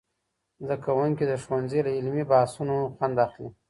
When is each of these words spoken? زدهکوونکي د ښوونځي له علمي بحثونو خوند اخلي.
زدهکوونکي 0.63 1.23
د 1.27 1.33
ښوونځي 1.43 1.79
له 1.85 1.91
علمي 1.97 2.23
بحثونو 2.31 2.75
خوند 2.95 3.15
اخلي. 3.25 3.49